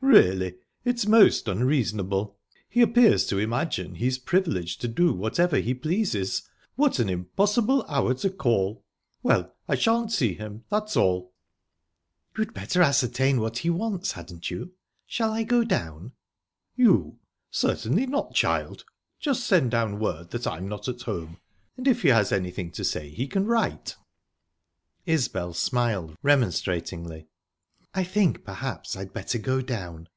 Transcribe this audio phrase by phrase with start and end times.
[0.00, 0.54] "Really,
[0.84, 2.36] it's most unreasonable!
[2.68, 6.42] He appears to imagine he's privileged to do whatever he pleases.
[6.76, 8.84] What an impossible hour to call!
[9.24, 11.34] ...Well, I shan't see him, that's all."
[12.38, 14.70] "You'd better ascertain what he wants, hadn't you?
[15.04, 16.12] Shall I go down?"
[16.76, 17.18] "You?
[17.50, 18.84] Certainly not, child.
[19.18, 21.38] Just send down word that I'm not at home,
[21.76, 23.96] and if he has anything to say he can write."
[25.06, 27.26] Isbel smiled remonstratingly.
[27.94, 30.08] "I think perhaps I'd better go down."